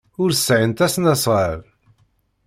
[0.21, 1.59] Ur sɛint asnasɣal.